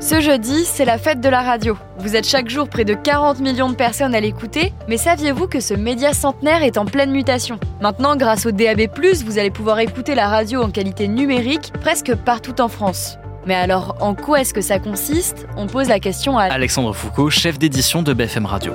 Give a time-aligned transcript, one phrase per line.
[0.00, 1.76] Ce jeudi, c'est la fête de la radio.
[1.98, 5.60] Vous êtes chaque jour près de 40 millions de personnes à l'écouter, mais saviez-vous que
[5.60, 7.60] ce média centenaire est en pleine mutation?
[7.82, 8.88] Maintenant, grâce au DAB+,
[9.26, 13.18] vous allez pouvoir écouter la radio en qualité numérique presque partout en France.
[13.44, 15.46] Mais alors, en quoi est-ce que ça consiste?
[15.58, 18.72] On pose la question à Alexandre Foucault, chef d'édition de BFM Radio.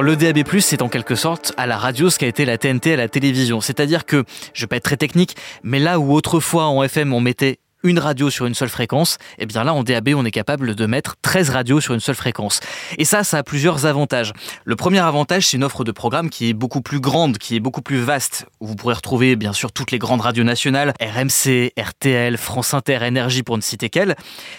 [0.00, 2.96] Le DAB+, c'est en quelque sorte à la radio ce qu'a été la TNT à
[2.96, 3.60] la télévision.
[3.60, 7.20] C'est-à-dire que, je vais pas être très technique, mais là où autrefois en FM on
[7.20, 10.30] mettait une radio sur une seule fréquence, et eh bien là en DAB on est
[10.30, 12.60] capable de mettre 13 radios sur une seule fréquence.
[12.98, 14.32] Et ça, ça a plusieurs avantages.
[14.64, 17.60] Le premier avantage, c'est une offre de programme qui est beaucoup plus grande, qui est
[17.60, 18.46] beaucoup plus vaste.
[18.60, 23.42] Vous pourrez retrouver bien sûr toutes les grandes radios nationales, RMC, RTL, France Inter, Énergie
[23.42, 24.16] pour ne citer qu'elles,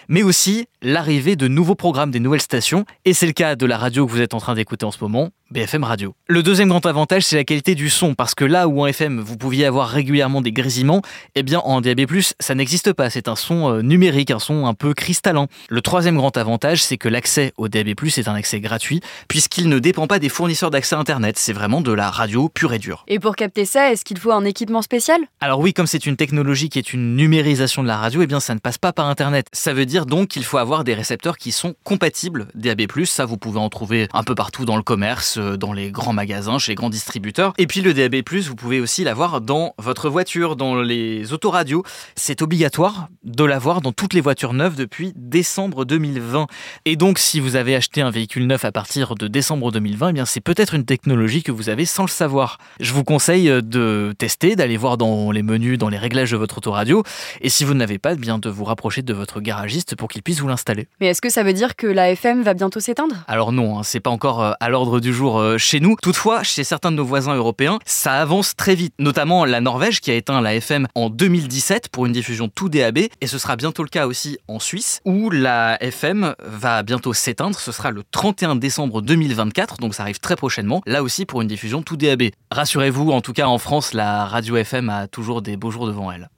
[0.07, 3.77] mais aussi l'arrivée de nouveaux programmes des nouvelles stations, et c'est le cas de la
[3.77, 6.13] radio que vous êtes en train d'écouter en ce moment, BFM Radio.
[6.27, 9.21] Le deuxième grand avantage, c'est la qualité du son, parce que là où en FM
[9.21, 11.01] vous pouviez avoir régulièrement des grésillements,
[11.35, 12.01] eh bien en DAB+,
[12.39, 15.47] ça n'existe pas, c'est un son euh, numérique, un son un peu cristallant.
[15.69, 19.79] Le troisième grand avantage, c'est que l'accès au DAB+, est un accès gratuit, puisqu'il ne
[19.79, 23.05] dépend pas des fournisseurs d'accès Internet, c'est vraiment de la radio pure et dure.
[23.07, 25.21] Et pour capter ça, est-ce qu'il faut un équipement spécial?
[25.39, 28.41] Alors oui, comme c'est une technologie qui est une numérisation de la radio, eh bien
[28.41, 29.47] ça ne passe pas par Internet.
[29.53, 33.37] Ça veut dire donc qu'il faut avoir des récepteurs qui sont compatibles DAB+, ça vous
[33.37, 36.71] pouvez en trouver un peu partout dans le commerce, euh, dans les grands magasins, chez
[36.71, 37.53] les grands distributeurs.
[37.57, 38.15] Et puis le DAB+,
[38.47, 41.83] vous pouvez aussi l'avoir dans votre voiture, dans les autoradios.
[42.15, 46.47] C'est obligatoire de l'avoir dans toutes les voitures neuves depuis décembre 2020.
[46.85, 50.13] Et donc si vous avez acheté un véhicule neuf à partir de décembre 2020, eh
[50.13, 52.57] bien c'est peut-être une technologie que vous avez sans le savoir.
[52.79, 56.57] Je vous conseille de tester, d'aller voir dans les menus, dans les réglages de votre
[56.57, 57.03] autoradio.
[57.41, 60.07] Et si vous ne l'avez pas, eh bien de vous rapprocher de votre garagiste pour
[60.07, 60.87] qu'il puisse vous l'installer.
[60.99, 63.15] Mais est-ce que ça veut dire que la FM va bientôt s'éteindre?
[63.27, 65.95] Alors non, hein, c'est pas encore euh, à l'ordre du jour euh, chez nous.
[66.01, 68.93] Toutefois, chez certains de nos voisins européens, ça avance très vite.
[68.99, 72.97] Notamment la Norvège qui a éteint la FM en 2017 pour une diffusion tout DAB.
[72.97, 77.59] Et ce sera bientôt le cas aussi en Suisse où la FM va bientôt s'éteindre.
[77.59, 80.81] Ce sera le 31 décembre 2024, donc ça arrive très prochainement.
[80.85, 82.23] Là aussi pour une diffusion tout DAB.
[82.51, 86.11] Rassurez-vous, en tout cas en France, la radio FM a toujours des beaux jours devant
[86.11, 86.29] elle.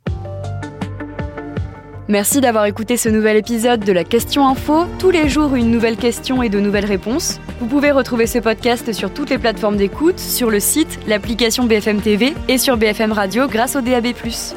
[2.10, 4.86] Merci d'avoir écouté ce nouvel épisode de la Question Info.
[4.98, 7.40] Tous les jours, une nouvelle question et de nouvelles réponses.
[7.60, 12.02] Vous pouvez retrouver ce podcast sur toutes les plateformes d'écoute, sur le site, l'application BFM
[12.02, 14.08] TV et sur BFM Radio grâce au DAB+.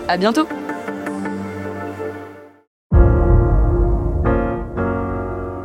[0.08, 0.48] À bientôt.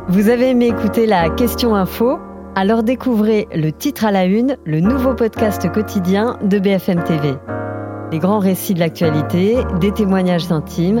[0.08, 2.18] Vous avez aimé écouter la Question Info?
[2.54, 7.32] Alors découvrez le titre à la une, le nouveau podcast quotidien de BFM TV.
[8.12, 11.00] Les grands récits de l'actualité, des témoignages intimes